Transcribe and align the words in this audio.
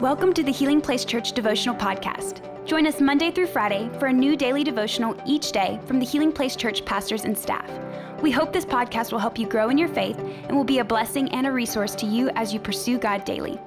Welcome 0.00 0.32
to 0.32 0.42
the 0.42 0.50
Healing 0.50 0.80
Place 0.80 1.04
Church 1.04 1.32
Devotional 1.32 1.74
Podcast. 1.74 2.40
Join 2.64 2.86
us 2.86 3.02
Monday 3.02 3.30
through 3.30 3.48
Friday 3.48 3.90
for 3.98 4.06
a 4.06 4.12
new 4.14 4.34
daily 4.34 4.64
devotional 4.64 5.14
each 5.26 5.52
day 5.52 5.78
from 5.84 6.00
the 6.00 6.06
Healing 6.06 6.32
Place 6.32 6.56
Church 6.56 6.82
pastors 6.86 7.26
and 7.26 7.36
staff. 7.36 7.70
We 8.22 8.30
hope 8.30 8.50
this 8.50 8.64
podcast 8.64 9.12
will 9.12 9.18
help 9.18 9.38
you 9.38 9.46
grow 9.46 9.68
in 9.68 9.76
your 9.76 9.90
faith 9.90 10.18
and 10.18 10.56
will 10.56 10.64
be 10.64 10.78
a 10.78 10.84
blessing 10.84 11.28
and 11.32 11.46
a 11.46 11.52
resource 11.52 11.94
to 11.96 12.06
you 12.06 12.30
as 12.30 12.50
you 12.54 12.58
pursue 12.58 12.96
God 12.96 13.26
daily. 13.26 13.60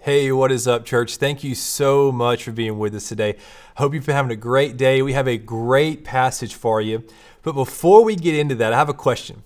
Hey, 0.00 0.32
what 0.32 0.50
is 0.50 0.66
up, 0.66 0.84
church? 0.84 1.16
Thank 1.16 1.44
you 1.44 1.54
so 1.54 2.10
much 2.10 2.42
for 2.42 2.50
being 2.50 2.76
with 2.80 2.92
us 2.96 3.08
today. 3.08 3.36
Hope 3.76 3.94
you've 3.94 4.04
been 4.04 4.16
having 4.16 4.32
a 4.32 4.36
great 4.36 4.76
day. 4.76 5.00
We 5.02 5.12
have 5.12 5.28
a 5.28 5.38
great 5.38 6.02
passage 6.02 6.54
for 6.54 6.80
you. 6.80 7.04
But 7.44 7.52
before 7.52 8.02
we 8.02 8.16
get 8.16 8.34
into 8.34 8.56
that, 8.56 8.72
I 8.72 8.76
have 8.76 8.88
a 8.88 8.94
question. 8.94 9.44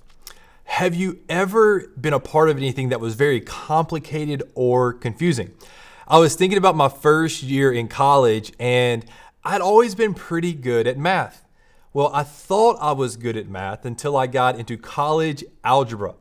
Have 0.72 0.94
you 0.94 1.20
ever 1.28 1.92
been 2.00 2.14
a 2.14 2.18
part 2.18 2.48
of 2.48 2.56
anything 2.56 2.88
that 2.88 2.98
was 2.98 3.14
very 3.14 3.42
complicated 3.42 4.42
or 4.54 4.94
confusing? 4.94 5.52
I 6.08 6.18
was 6.18 6.34
thinking 6.34 6.56
about 6.56 6.76
my 6.76 6.88
first 6.88 7.42
year 7.42 7.70
in 7.70 7.88
college 7.88 8.54
and 8.58 9.04
I'd 9.44 9.60
always 9.60 9.94
been 9.94 10.14
pretty 10.14 10.54
good 10.54 10.86
at 10.86 10.96
math. 10.96 11.44
Well, 11.92 12.10
I 12.14 12.22
thought 12.22 12.78
I 12.80 12.92
was 12.92 13.18
good 13.18 13.36
at 13.36 13.50
math 13.50 13.84
until 13.84 14.16
I 14.16 14.26
got 14.26 14.58
into 14.58 14.78
college 14.78 15.44
algebra. 15.62 16.14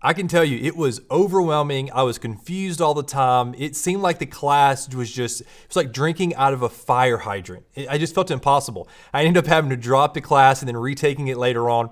I 0.00 0.14
can 0.14 0.26
tell 0.26 0.42
you, 0.42 0.58
it 0.58 0.74
was 0.74 1.02
overwhelming. 1.10 1.92
I 1.92 2.02
was 2.02 2.16
confused 2.16 2.80
all 2.80 2.94
the 2.94 3.02
time. 3.02 3.54
It 3.58 3.76
seemed 3.76 4.00
like 4.00 4.20
the 4.20 4.26
class 4.26 4.92
was 4.94 5.12
just, 5.12 5.42
it 5.42 5.46
was 5.68 5.76
like 5.76 5.92
drinking 5.92 6.34
out 6.36 6.54
of 6.54 6.62
a 6.62 6.70
fire 6.70 7.18
hydrant. 7.18 7.66
I 7.90 7.98
just 7.98 8.14
felt 8.14 8.30
impossible. 8.30 8.88
I 9.12 9.24
ended 9.24 9.44
up 9.44 9.48
having 9.48 9.68
to 9.68 9.76
drop 9.76 10.14
the 10.14 10.22
class 10.22 10.62
and 10.62 10.68
then 10.68 10.78
retaking 10.78 11.28
it 11.28 11.36
later 11.36 11.68
on. 11.68 11.90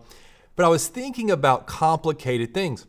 But 0.56 0.64
I 0.64 0.68
was 0.68 0.88
thinking 0.88 1.30
about 1.30 1.66
complicated 1.66 2.54
things. 2.54 2.86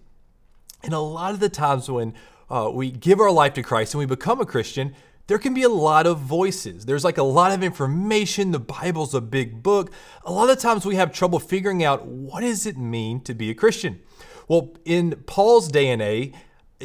And 0.83 0.93
a 0.93 0.99
lot 0.99 1.33
of 1.33 1.39
the 1.39 1.49
times 1.49 1.89
when 1.89 2.13
uh, 2.49 2.69
we 2.73 2.91
give 2.91 3.19
our 3.19 3.31
life 3.31 3.53
to 3.55 3.63
Christ 3.63 3.93
and 3.93 3.99
we 3.99 4.05
become 4.05 4.39
a 4.39 4.45
Christian, 4.45 4.93
there 5.27 5.39
can 5.39 5.55
be 5.55 5.63
a 5.63 5.69
lot 5.69 6.05
of 6.05 6.19
voices. 6.19 6.85
There's 6.85 7.03
like 7.03 7.17
a 7.17 7.23
lot 7.23 7.51
of 7.51 7.63
information. 7.63 8.51
The 8.51 8.59
Bible's 8.59 9.15
a 9.15 9.21
big 9.21 9.63
book. 9.63 9.91
A 10.23 10.31
lot 10.31 10.51
of 10.51 10.59
times 10.59 10.85
we 10.85 10.95
have 10.95 11.11
trouble 11.11 11.39
figuring 11.39 11.83
out 11.83 12.05
what 12.05 12.41
does 12.41 12.65
it 12.67 12.77
mean 12.77 13.21
to 13.21 13.33
be 13.33 13.49
a 13.49 13.55
Christian. 13.55 14.01
Well, 14.47 14.75
in 14.85 15.23
Paul's 15.25 15.67
day 15.67 15.89
and 15.89 16.01
age, 16.01 16.35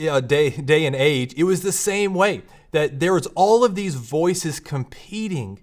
uh, 0.09 0.21
day, 0.21 0.51
day 0.51 0.87
and 0.87 0.97
age, 0.97 1.35
it 1.37 1.45
was 1.45 1.61
the 1.61 1.73
same 1.73 2.15
way 2.15 2.43
that 2.71 3.01
there 3.01 3.13
was 3.13 3.27
all 3.35 3.65
of 3.65 3.75
these 3.75 3.97
voices 3.97 4.61
competing 4.61 5.61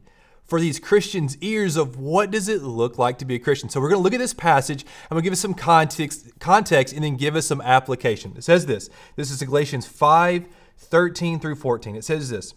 for 0.47 0.61
these 0.61 0.79
Christians' 0.79 1.37
ears 1.41 1.75
of 1.75 1.99
what 1.99 2.31
does 2.31 2.47
it 2.47 2.63
look 2.63 2.97
like 2.97 3.17
to 3.19 3.25
be 3.25 3.35
a 3.35 3.39
Christian. 3.39 3.69
So 3.69 3.81
we're 3.81 3.89
going 3.89 3.99
to 3.99 4.03
look 4.03 4.13
at 4.13 4.19
this 4.19 4.33
passage. 4.33 4.85
I'm 5.03 5.15
going 5.15 5.21
to 5.21 5.25
give 5.25 5.33
us 5.33 5.41
some 5.41 5.53
context, 5.53 6.39
context 6.39 6.93
and 6.93 7.03
then 7.03 7.17
give 7.17 7.35
us 7.35 7.45
some 7.45 7.61
application. 7.61 8.33
It 8.37 8.43
says 8.43 8.65
this. 8.65 8.89
This 9.17 9.29
is 9.29 9.43
Galatians 9.43 9.85
5, 9.85 10.47
13 10.77 11.39
through 11.39 11.55
14. 11.55 11.97
It 11.97 12.05
says 12.05 12.29
this. 12.29 12.53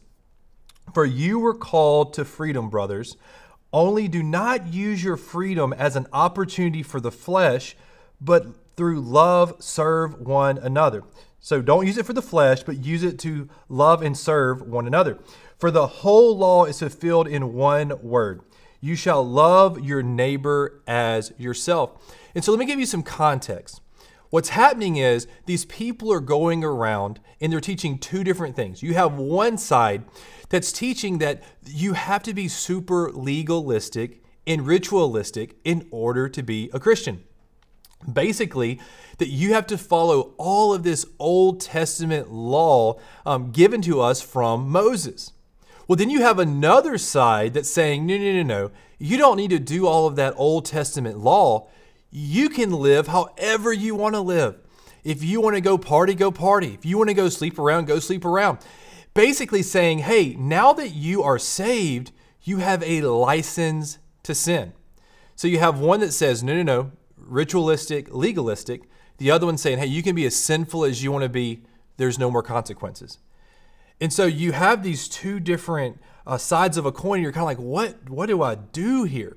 For 0.94 1.04
you 1.04 1.40
were 1.40 1.54
called 1.54 2.14
to 2.14 2.24
freedom, 2.24 2.70
brothers. 2.70 3.16
Only 3.72 4.08
do 4.08 4.22
not 4.22 4.72
use 4.72 5.02
your 5.02 5.16
freedom 5.16 5.72
as 5.72 5.96
an 5.96 6.06
opportunity 6.12 6.82
for 6.82 7.00
the 7.00 7.12
flesh, 7.12 7.76
but 8.20 8.46
through 8.80 8.98
love 8.98 9.54
serve 9.58 10.18
one 10.18 10.56
another. 10.56 11.02
So 11.38 11.60
don't 11.60 11.86
use 11.86 11.98
it 11.98 12.06
for 12.06 12.14
the 12.14 12.22
flesh, 12.22 12.62
but 12.62 12.82
use 12.82 13.02
it 13.02 13.18
to 13.18 13.46
love 13.68 14.00
and 14.00 14.16
serve 14.16 14.62
one 14.62 14.86
another. 14.86 15.18
For 15.58 15.70
the 15.70 15.86
whole 15.86 16.34
law 16.34 16.64
is 16.64 16.78
fulfilled 16.78 17.28
in 17.28 17.52
one 17.52 18.02
word 18.02 18.40
you 18.80 18.96
shall 18.96 19.22
love 19.22 19.84
your 19.84 20.02
neighbor 20.02 20.80
as 20.86 21.34
yourself. 21.36 22.16
And 22.34 22.42
so 22.42 22.52
let 22.52 22.58
me 22.58 22.64
give 22.64 22.80
you 22.80 22.86
some 22.86 23.02
context. 23.02 23.82
What's 24.30 24.48
happening 24.48 24.96
is 24.96 25.26
these 25.44 25.66
people 25.66 26.10
are 26.10 26.20
going 26.20 26.64
around 26.64 27.20
and 27.38 27.52
they're 27.52 27.60
teaching 27.60 27.98
two 27.98 28.24
different 28.24 28.56
things. 28.56 28.82
You 28.82 28.94
have 28.94 29.12
one 29.12 29.58
side 29.58 30.04
that's 30.48 30.72
teaching 30.72 31.18
that 31.18 31.42
you 31.66 31.92
have 31.92 32.22
to 32.22 32.32
be 32.32 32.48
super 32.48 33.12
legalistic 33.12 34.24
and 34.46 34.66
ritualistic 34.66 35.56
in 35.64 35.86
order 35.90 36.30
to 36.30 36.42
be 36.42 36.70
a 36.72 36.80
Christian. 36.80 37.24
Basically, 38.10 38.80
that 39.18 39.28
you 39.28 39.52
have 39.52 39.66
to 39.66 39.78
follow 39.78 40.32
all 40.38 40.72
of 40.72 40.82
this 40.82 41.04
Old 41.18 41.60
Testament 41.60 42.32
law 42.32 42.98
um, 43.26 43.50
given 43.50 43.82
to 43.82 44.00
us 44.00 44.22
from 44.22 44.70
Moses. 44.70 45.32
Well, 45.86 45.96
then 45.96 46.08
you 46.08 46.22
have 46.22 46.38
another 46.38 46.96
side 46.98 47.52
that's 47.54 47.70
saying, 47.70 48.06
no, 48.06 48.16
no, 48.16 48.32
no, 48.32 48.42
no. 48.42 48.70
You 48.98 49.18
don't 49.18 49.36
need 49.36 49.50
to 49.50 49.58
do 49.58 49.86
all 49.86 50.06
of 50.06 50.16
that 50.16 50.34
Old 50.36 50.64
Testament 50.64 51.18
law. 51.18 51.68
You 52.10 52.48
can 52.48 52.70
live 52.72 53.08
however 53.08 53.72
you 53.72 53.94
want 53.94 54.14
to 54.14 54.20
live. 54.20 54.56
If 55.04 55.22
you 55.22 55.40
want 55.40 55.56
to 55.56 55.60
go 55.60 55.78
party, 55.78 56.14
go 56.14 56.30
party. 56.30 56.74
If 56.74 56.84
you 56.84 56.96
want 56.96 57.08
to 57.08 57.14
go 57.14 57.28
sleep 57.28 57.58
around, 57.58 57.86
go 57.86 57.98
sleep 57.98 58.24
around. 58.24 58.58
Basically 59.14 59.62
saying, 59.62 60.00
hey, 60.00 60.34
now 60.38 60.72
that 60.72 60.90
you 60.90 61.22
are 61.22 61.38
saved, 61.38 62.12
you 62.42 62.58
have 62.58 62.82
a 62.82 63.02
license 63.02 63.98
to 64.22 64.34
sin. 64.34 64.72
So 65.34 65.48
you 65.48 65.58
have 65.58 65.80
one 65.80 66.00
that 66.00 66.12
says, 66.12 66.42
no, 66.42 66.54
no, 66.54 66.62
no, 66.62 66.92
ritualistic, 67.30 68.12
legalistic. 68.12 68.82
The 69.18 69.30
other 69.30 69.46
one 69.46 69.58
saying, 69.58 69.78
hey, 69.78 69.86
you 69.86 70.02
can 70.02 70.14
be 70.14 70.26
as 70.26 70.36
sinful 70.36 70.84
as 70.84 71.02
you 71.02 71.12
want 71.12 71.22
to 71.22 71.28
be, 71.28 71.62
there's 71.96 72.18
no 72.18 72.30
more 72.30 72.42
consequences. 72.42 73.18
And 74.00 74.12
so 74.12 74.24
you 74.24 74.52
have 74.52 74.82
these 74.82 75.08
two 75.08 75.40
different 75.40 76.00
uh, 76.26 76.38
sides 76.38 76.76
of 76.76 76.86
a 76.86 76.92
coin. 76.92 77.22
You're 77.22 77.32
kind 77.32 77.42
of 77.42 77.46
like, 77.46 77.58
what, 77.58 78.08
what 78.08 78.26
do 78.26 78.42
I 78.42 78.54
do 78.54 79.04
here? 79.04 79.36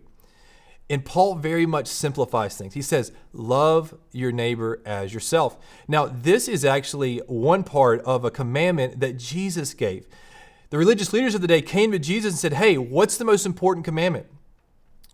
And 0.90 1.04
Paul 1.04 1.36
very 1.36 1.66
much 1.66 1.88
simplifies 1.88 2.58
things. 2.58 2.74
He 2.74 2.82
says, 2.82 3.12
Love 3.32 3.98
your 4.12 4.32
neighbor 4.32 4.82
as 4.86 5.14
yourself. 5.14 5.58
Now, 5.88 6.06
this 6.06 6.48
is 6.48 6.66
actually 6.66 7.20
one 7.28 7.64
part 7.64 8.02
of 8.02 8.26
a 8.26 8.32
commandment 8.32 9.00
that 9.00 9.18
Jesus 9.18 9.74
gave. 9.74 10.06
The 10.70 10.78
religious 10.78 11.14
leaders 11.14 11.36
of 11.36 11.42
the 11.42 11.48
day 11.48 11.62
came 11.62 11.92
to 11.92 12.00
Jesus 12.00 12.34
and 12.34 12.40
said, 12.40 12.54
Hey, 12.54 12.78
what's 12.78 13.18
the 13.18 13.26
most 13.26 13.46
important 13.46 13.86
commandment? 13.86 14.28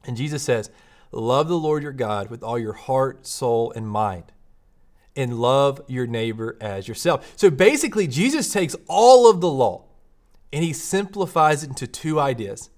And 0.06 0.18
Jesus 0.18 0.42
says, 0.42 0.70
Love 1.12 1.48
the 1.48 1.58
Lord 1.58 1.84
your 1.84 1.92
God 1.92 2.30
with 2.30 2.44
all 2.44 2.60
your 2.60 2.74
heart, 2.74 3.26
soul, 3.26 3.72
and 3.76 3.88
mind 3.88 4.32
and 5.16 5.40
love 5.40 5.82
your 5.88 6.08
neighbor 6.08 6.58
as 6.62 6.88
yourself. 6.88 7.34
So 7.36 7.50
basically, 7.50 8.08
Jesus 8.08 8.54
takes 8.54 8.76
all 8.88 9.30
of 9.30 9.42
the 9.42 9.50
law 9.50 9.84
and 10.54 10.64
he 10.64 10.72
simplifies 10.72 11.64
it 11.64 11.70
into 11.70 11.88
two 11.88 12.20
ideas 12.20 12.70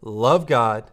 love 0.00 0.46
God 0.46 0.90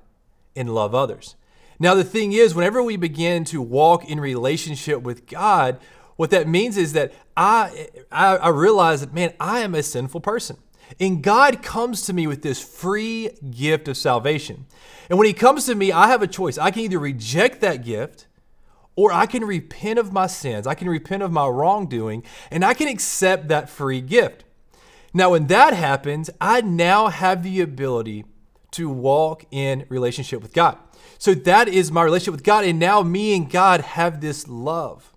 and 0.56 0.74
love 0.74 0.94
others. 0.96 1.36
Now, 1.80 1.96
the 1.96 2.04
thing 2.04 2.34
is, 2.34 2.54
whenever 2.54 2.84
we 2.84 2.98
begin 2.98 3.44
to 3.46 3.62
walk 3.62 4.10
in 4.10 4.20
relationship 4.20 5.02
with 5.02 5.28
God, 5.28 5.80
what 6.16 6.32
that 6.32 6.48
means 6.48 6.76
is 6.76 6.94
that 6.94 7.14
I, 7.38 7.88
I, 8.12 8.38
I 8.38 8.50
realize 8.50 9.00
that, 9.02 9.14
man, 9.14 9.34
I 9.40 9.60
am 9.60 9.74
a 9.74 9.82
sinful 9.82 10.22
person. 10.22 10.58
And 11.00 11.22
God 11.22 11.62
comes 11.62 12.04
to 12.04 12.14
me 12.14 12.28
with 12.28 12.42
this 12.42 12.62
free 12.62 13.30
gift 13.52 13.88
of 13.88 13.98
salvation. 13.98 14.66
And 15.10 15.18
when 15.18 15.28
He 15.28 15.34
comes 15.34 15.66
to 15.66 15.76
me, 15.76 15.92
I 15.92 16.08
have 16.08 16.22
a 16.22 16.28
choice. 16.28 16.58
I 16.58 16.72
can 16.72 16.84
either 16.84 17.00
reject 17.00 17.62
that 17.62 17.84
gift 17.84 18.28
or 18.96 19.14
I 19.14 19.28
can 19.28 19.46
repent 19.46 19.98
of 19.98 20.12
my 20.12 20.28
sins, 20.28 20.68
I 20.68 20.74
can 20.74 20.90
repent 20.90 21.24
of 21.24 21.32
my 21.32 21.48
wrongdoing, 21.48 22.22
and 22.52 22.66
I 22.66 22.74
can 22.74 22.90
accept 22.90 23.48
that 23.48 23.70
free 23.70 24.02
gift. 24.02 24.44
Now, 25.14 25.32
when 25.32 25.48
that 25.48 25.74
happens, 25.74 26.30
I 26.42 26.60
now 26.62 27.08
have 27.08 27.42
the 27.42 27.62
ability 27.62 28.26
to 28.72 28.90
walk 28.90 29.46
in 29.52 29.86
relationship 29.90 30.42
with 30.42 30.54
God. 30.54 30.78
So 31.18 31.34
that 31.34 31.68
is 31.70 31.92
my 31.92 32.04
relationship 32.04 32.34
with 32.34 32.44
God, 32.44 32.66
and 32.66 32.78
now 32.78 33.02
me 33.02 33.36
and 33.36 33.50
God 33.50 33.82
have 33.82 34.20
this 34.20 34.48
love. 34.50 35.14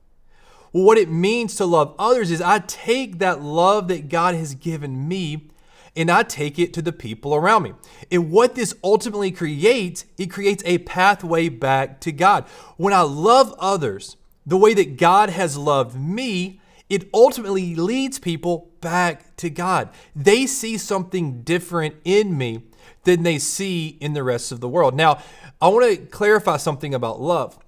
What 0.71 0.97
it 0.97 1.11
means 1.11 1.57
to 1.57 1.67
love 1.67 1.95
others 1.99 2.31
is 2.31 2.41
I 2.41 2.61
take 2.61 3.19
that 3.19 3.43
love 3.43 3.89
that 3.89 4.09
God 4.09 4.35
has 4.35 4.55
given 4.55 5.07
me 5.07 5.49
and 5.95 6.11
I 6.11 6.23
take 6.23 6.59
it 6.59 6.73
to 6.75 6.83
the 6.83 6.93
people 6.93 7.35
around 7.35 7.65
me. 7.65 7.75
And 8.11 8.31
what 8.31 8.55
this 8.55 8.75
ultimately 8.83 9.31
creates, 9.31 10.05
it 10.17 10.31
creates 10.31 10.63
a 10.65 10.79
pathway 10.79 11.49
back 11.49 12.01
to 12.01 12.13
God. 12.13 12.45
When 12.77 12.95
I 12.95 13.03
love 13.03 13.55
others 13.59 14.17
the 14.47 14.57
way 14.57 14.75
that 14.75 14.97
God 14.97 15.31
has 15.31 15.57
loved 15.57 15.99
me, 15.99 16.61
it 16.89 17.09
ultimately 17.15 17.75
leads 17.75 18.19
people 18.19 18.71
back 18.81 19.37
to 19.37 19.51
God. 19.51 19.91
They 20.15 20.47
see 20.47 20.77
something 20.77 21.43
different 21.43 21.97
in 22.05 22.37
me 22.37 22.65
than 23.05 23.23
they 23.23 23.39
see 23.39 23.97
in 24.01 24.13
the 24.13 24.23
rest 24.23 24.53
of 24.53 24.61
the 24.61 24.69
world. 24.69 24.95
Now, 24.95 25.23
I 25.61 25.69
want 25.69 25.91
to 25.91 26.07
clarify 26.07 26.57
something 26.57 26.95
about 26.95 27.21
love 27.21 27.59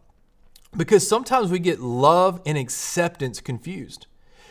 because 0.77 1.07
sometimes 1.07 1.51
we 1.51 1.59
get 1.59 1.81
love 1.81 2.41
and 2.45 2.59
acceptance 2.59 3.41
confused. 3.41 4.07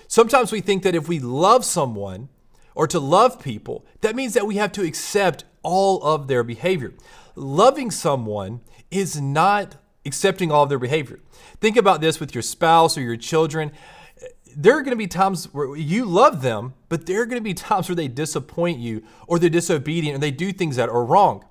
Sometimes 0.07 0.51
we 0.51 0.62
think 0.62 0.83
that 0.83 0.95
if 0.95 1.07
we 1.07 1.19
love 1.19 1.65
someone, 1.65 2.30
or 2.75 2.88
to 2.88 3.00
love 3.00 3.42
people, 3.42 3.86
that 4.02 4.16
means 4.16 4.34
that 4.34 4.48
we 4.48 4.56
have 4.56 4.72
to 4.74 4.84
accept 4.84 5.44
all 5.62 6.04
of 6.04 6.28
their 6.28 6.44
behavior. 6.44 6.94
Loving 7.36 7.92
someone 7.92 8.62
is 8.92 9.20
not 9.20 9.78
accepting 10.06 10.52
all 10.52 10.64
of 10.64 10.70
their 10.70 10.80
behavior. 10.80 11.20
Think 11.60 11.78
about 11.78 12.02
this 12.02 12.20
with 12.20 12.36
your 12.36 12.42
spouse 12.42 12.98
or 12.98 13.02
your 13.02 13.18
children. 13.18 13.72
There 14.56 14.78
are 14.78 14.81
going 14.81 14.92
to 14.92 14.98
be 14.98 15.08
times 15.08 15.46
where 15.54 15.75
you 15.75 16.06
love 16.06 16.42
them, 16.42 16.74
but 16.90 17.06
there 17.06 17.22
are 17.22 17.25
going 17.25 17.40
to 17.40 17.44
be 17.44 17.54
times 17.54 17.90
where 17.90 17.96
they 17.96 18.08
disappoint 18.08 18.80
you 18.80 19.04
or 19.28 19.40
they're 19.40 19.50
disobedient 19.50 20.16
or 20.16 20.20
they 20.20 20.31
do 20.31 20.52
things 20.52 20.75
that 20.75 20.90
are 20.90 21.06
wrong. 21.06 21.46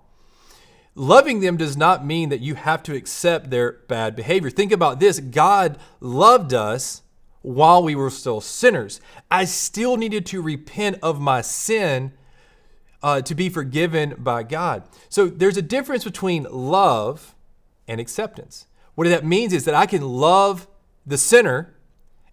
Loving 0.94 1.40
them 1.40 1.56
does 1.56 1.76
not 1.76 2.04
mean 2.04 2.28
that 2.28 2.40
you 2.40 2.54
have 2.54 2.82
to 2.82 2.94
accept 2.94 3.50
their 3.50 3.72
bad 3.88 4.14
behavior. 4.14 4.50
Think 4.50 4.72
about 4.72 5.00
this 5.00 5.20
God 5.20 5.78
loved 6.00 6.52
us 6.52 7.02
while 7.42 7.82
we 7.82 7.94
were 7.94 8.10
still 8.10 8.40
sinners. 8.40 9.00
I 9.30 9.44
still 9.44 9.96
needed 9.96 10.24
to 10.26 10.40
repent 10.40 10.98
of 11.02 11.20
my 11.20 11.40
sin 11.40 12.12
uh, 13.02 13.20
to 13.22 13.34
be 13.34 13.48
forgiven 13.48 14.14
by 14.18 14.44
God. 14.44 14.84
So 15.08 15.26
there's 15.26 15.56
a 15.56 15.62
difference 15.62 16.04
between 16.04 16.46
love 16.50 17.34
and 17.88 18.00
acceptance. 18.00 18.66
What 18.94 19.08
that 19.08 19.24
means 19.24 19.52
is 19.52 19.64
that 19.64 19.74
I 19.74 19.86
can 19.86 20.02
love 20.02 20.68
the 21.04 21.18
sinner 21.18 21.74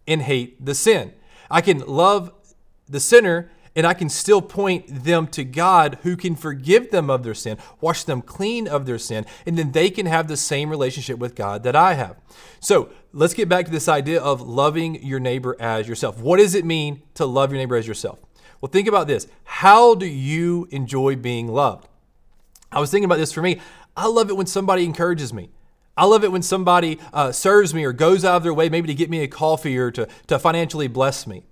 and 0.07 0.21
hate 0.21 0.63
the 0.63 0.75
sin. 0.75 1.13
I 1.49 1.61
can 1.61 1.79
love 1.79 2.31
the 2.87 2.99
sinner 2.99 3.49
and 3.75 3.85
I 3.85 3.93
can 3.93 4.09
still 4.09 4.41
point 4.41 5.03
them 5.03 5.27
to 5.27 5.43
God 5.43 5.99
who 6.03 6.15
can 6.15 6.35
forgive 6.35 6.91
them 6.91 7.09
of 7.09 7.23
their 7.23 7.33
sin, 7.33 7.57
wash 7.81 8.03
them 8.03 8.21
clean 8.21 8.67
of 8.67 8.85
their 8.85 8.99
sin, 8.99 9.25
and 9.45 9.57
then 9.57 9.71
they 9.71 9.89
can 9.89 10.05
have 10.05 10.27
the 10.27 10.37
same 10.37 10.69
relationship 10.69 11.19
with 11.19 11.35
God 11.35 11.63
that 11.63 11.75
I 11.75 11.93
have. 11.93 12.17
So 12.59 12.89
let's 13.13 13.33
get 13.33 13.49
back 13.49 13.65
to 13.65 13.71
this 13.71 13.87
idea 13.87 14.21
of 14.21 14.41
loving 14.41 15.03
your 15.03 15.19
neighbor 15.19 15.55
as 15.59 15.87
yourself. 15.87 16.19
What 16.19 16.37
does 16.37 16.55
it 16.55 16.65
mean 16.65 17.01
to 17.15 17.25
love 17.25 17.51
your 17.51 17.59
neighbor 17.59 17.75
as 17.75 17.87
yourself? 17.87 18.19
Well, 18.61 18.69
think 18.69 18.87
about 18.87 19.07
this. 19.07 19.27
How 19.45 19.95
do 19.95 20.05
you 20.05 20.67
enjoy 20.71 21.15
being 21.15 21.47
loved? 21.47 21.87
I 22.71 22.79
was 22.79 22.91
thinking 22.91 23.05
about 23.05 23.17
this 23.17 23.31
for 23.31 23.41
me. 23.41 23.61
I 23.95 24.07
love 24.07 24.29
it 24.29 24.37
when 24.37 24.45
somebody 24.45 24.85
encourages 24.85 25.33
me. 25.33 25.49
I 25.97 26.05
love 26.05 26.23
it 26.23 26.31
when 26.31 26.41
somebody 26.41 26.99
uh, 27.11 27.31
serves 27.33 27.73
me 27.73 27.83
or 27.83 27.91
goes 27.91 28.23
out 28.23 28.37
of 28.37 28.43
their 28.43 28.53
way 28.53 28.69
maybe 28.69 28.87
to 28.87 28.93
get 28.93 29.09
me 29.09 29.21
a 29.21 29.27
coffee 29.27 29.77
or 29.77 29.91
to, 29.91 30.07
to 30.27 30.39
financially 30.39 30.87
bless 30.87 31.27
me. 31.27 31.43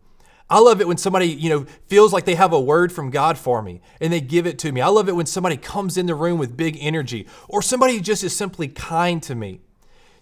I 0.49 0.59
love 0.59 0.79
it 0.79 0.88
when 0.88 0.97
somebody, 0.97 1.27
you 1.27 1.49
know, 1.49 1.65
feels 1.88 2.13
like 2.13 2.23
they 2.25 2.35
have 2.35 2.53
a 2.53 2.59
word 2.59 2.94
from 2.94 3.09
God 3.09 3.38
for 3.38 3.61
me 3.61 3.81
and 3.99 4.13
they 4.13 4.21
give 4.21 4.47
it 4.47 4.57
to 4.59 4.71
me. 4.71 4.79
I 4.79 4.88
love 4.88 5.09
it 5.09 5.15
when 5.15 5.25
somebody 5.25 5.57
comes 5.57 5.97
in 5.97 6.05
the 6.05 6.15
room 6.15 6.39
with 6.39 6.55
big 6.55 6.77
energy 6.79 7.27
or 7.49 7.61
somebody 7.61 7.99
just 7.99 8.23
is 8.23 8.35
simply 8.35 8.69
kind 8.69 9.21
to 9.23 9.35
me. 9.35 9.59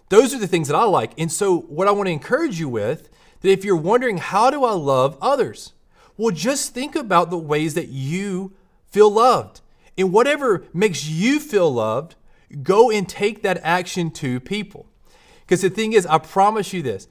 Those 0.08 0.34
are 0.34 0.38
the 0.38 0.48
things 0.48 0.68
that 0.68 0.76
I 0.76 0.84
like. 0.84 1.12
And 1.16 1.30
so 1.30 1.58
what 1.60 1.86
I 1.86 1.92
want 1.92 2.08
to 2.08 2.12
encourage 2.12 2.58
you 2.58 2.68
with 2.68 3.08
that 3.40 3.50
if 3.50 3.64
you're 3.64 3.76
wondering 3.76 4.18
how 4.18 4.50
do 4.50 4.64
I 4.64 4.72
love 4.72 5.16
others? 5.20 5.72
Well, 6.16 6.34
just 6.34 6.74
think 6.74 6.96
about 6.96 7.30
the 7.30 7.38
ways 7.38 7.74
that 7.74 7.88
you 7.88 8.52
feel 8.90 9.10
loved. 9.10 9.60
And 9.98 10.12
whatever 10.12 10.64
makes 10.72 11.06
you 11.06 11.38
feel 11.38 11.72
loved, 11.72 12.16
go 12.62 12.90
and 12.90 13.08
take 13.08 13.42
that 13.42 13.60
action 13.62 14.10
to 14.12 14.40
people. 14.40 14.86
Because 15.40 15.62
the 15.62 15.70
thing 15.70 15.92
is, 15.92 16.06
I 16.06 16.18
promise 16.18 16.72
you 16.72 16.82
this 16.82 17.06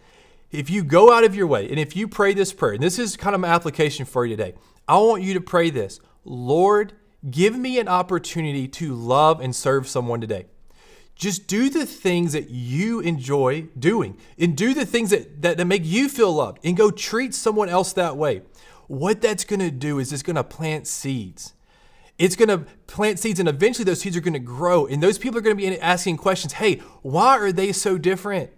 if 0.55 0.69
you 0.69 0.83
go 0.83 1.11
out 1.11 1.23
of 1.23 1.35
your 1.35 1.47
way 1.47 1.69
and 1.69 1.79
if 1.79 1.95
you 1.95 2.07
pray 2.07 2.33
this 2.33 2.53
prayer, 2.53 2.73
and 2.73 2.83
this 2.83 2.99
is 2.99 3.17
kind 3.17 3.35
of 3.35 3.41
my 3.41 3.47
application 3.47 4.05
for 4.05 4.25
you 4.25 4.35
today, 4.35 4.55
I 4.87 4.97
want 4.97 5.23
you 5.23 5.33
to 5.33 5.41
pray 5.41 5.69
this 5.69 5.99
Lord, 6.23 6.93
give 7.29 7.57
me 7.57 7.79
an 7.79 7.87
opportunity 7.87 8.67
to 8.67 8.93
love 8.93 9.41
and 9.41 9.55
serve 9.55 9.87
someone 9.87 10.21
today. 10.21 10.45
Just 11.15 11.47
do 11.47 11.69
the 11.69 11.85
things 11.85 12.33
that 12.33 12.49
you 12.49 12.99
enjoy 12.99 13.67
doing 13.79 14.17
and 14.37 14.57
do 14.57 14.73
the 14.73 14.85
things 14.85 15.11
that, 15.11 15.41
that, 15.43 15.57
that 15.57 15.65
make 15.65 15.85
you 15.85 16.09
feel 16.09 16.33
loved 16.33 16.59
and 16.63 16.75
go 16.75 16.91
treat 16.91 17.33
someone 17.33 17.69
else 17.69 17.93
that 17.93 18.17
way 18.17 18.41
what 18.87 19.21
that's 19.21 19.45
going 19.45 19.59
to 19.59 19.71
do 19.71 19.99
is 19.99 20.13
it's 20.13 20.23
going 20.23 20.35
to 20.35 20.43
plant 20.43 20.87
seeds. 20.87 21.53
It's 22.17 22.35
going 22.35 22.49
to 22.49 22.59
plant 22.87 23.19
seeds, 23.19 23.39
and 23.39 23.49
eventually 23.49 23.83
those 23.83 23.99
seeds 23.99 24.15
are 24.15 24.21
going 24.21 24.33
to 24.33 24.39
grow. 24.39 24.85
And 24.85 25.03
those 25.03 25.17
people 25.17 25.37
are 25.37 25.41
going 25.41 25.57
to 25.57 25.61
be 25.61 25.79
asking 25.79 26.17
questions 26.17 26.53
Hey, 26.53 26.77
why 27.01 27.37
are 27.37 27.51
they 27.51 27.71
so 27.71 27.97
different? 27.97 28.51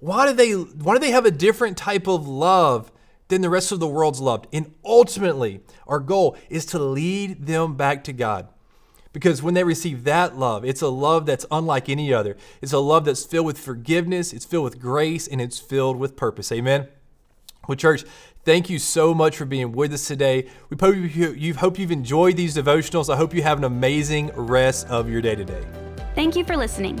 Why 0.00 0.26
do 0.26 0.32
they, 0.32 0.52
why 0.52 0.94
do 0.94 0.98
they 0.98 1.10
have 1.10 1.26
a 1.26 1.30
different 1.30 1.76
type 1.76 2.06
of 2.06 2.26
love 2.26 2.90
than 3.28 3.42
the 3.42 3.50
rest 3.50 3.70
of 3.70 3.80
the 3.80 3.86
world's 3.86 4.20
loved? 4.20 4.46
And 4.52 4.74
ultimately, 4.84 5.60
our 5.86 6.00
goal 6.00 6.36
is 6.48 6.66
to 6.66 6.78
lead 6.78 7.46
them 7.46 7.76
back 7.76 8.04
to 8.04 8.12
God. 8.12 8.48
Because 9.12 9.42
when 9.42 9.54
they 9.54 9.64
receive 9.64 10.04
that 10.04 10.38
love, 10.38 10.64
it's 10.64 10.82
a 10.82 10.88
love 10.88 11.26
that's 11.26 11.44
unlike 11.50 11.88
any 11.88 12.12
other. 12.12 12.36
It's 12.62 12.72
a 12.72 12.78
love 12.78 13.04
that's 13.04 13.24
filled 13.24 13.46
with 13.46 13.58
forgiveness, 13.58 14.32
it's 14.32 14.44
filled 14.44 14.64
with 14.64 14.80
grace, 14.80 15.26
and 15.26 15.40
it's 15.40 15.58
filled 15.58 15.96
with 15.96 16.16
purpose. 16.16 16.52
Amen. 16.52 16.86
Well, 17.66 17.76
church, 17.76 18.04
Thank 18.44 18.70
you 18.70 18.78
so 18.78 19.12
much 19.12 19.36
for 19.36 19.44
being 19.44 19.72
with 19.72 19.92
us 19.92 20.06
today. 20.06 20.48
We 20.70 20.76
hope 20.80 20.96
you 21.14 21.54
hope 21.54 21.78
you've 21.78 21.90
enjoyed 21.90 22.36
these 22.36 22.56
devotionals. 22.56 23.12
I 23.12 23.16
hope 23.16 23.34
you 23.34 23.42
have 23.42 23.58
an 23.58 23.64
amazing 23.64 24.30
rest 24.34 24.86
of 24.88 25.10
your 25.10 25.20
day 25.20 25.34
today. 25.34 25.62
Thank 26.14 26.36
you 26.36 26.44
for 26.44 26.56
listening. 26.56 27.00